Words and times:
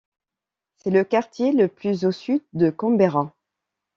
C'est 0.77 0.89
le 0.89 1.03
quartier 1.03 1.51
le 1.51 1.67
plus 1.67 2.05
au 2.05 2.11
sud 2.11 2.41
de 2.53 2.71
Canberra. 2.71 3.35